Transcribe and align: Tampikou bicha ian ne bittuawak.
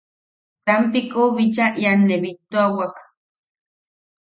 Tampikou 0.67 1.27
bicha 1.35 1.65
ian 1.81 1.99
ne 2.07 2.15
bittuawak. 2.23 2.95